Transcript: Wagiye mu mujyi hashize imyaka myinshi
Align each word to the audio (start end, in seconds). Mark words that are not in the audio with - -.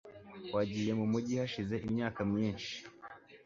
Wagiye 0.55 0.91
mu 0.99 1.05
mujyi 1.11 1.33
hashize 1.41 1.75
imyaka 1.87 2.19
myinshi 2.31 2.75